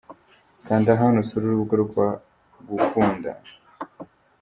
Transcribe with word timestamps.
Kanda 0.65 0.91
hano 0.99 1.17
usure 1.23 1.45
urubuga 1.45 1.75
rwa 1.85 2.07
Gukunda. 2.67 3.31